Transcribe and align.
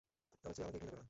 আমার 0.41 0.53
ছেলে 0.55 0.65
আমাকে 0.67 0.77
ঘৃণা 0.79 0.85
করে 0.89 0.95
না! 0.97 0.99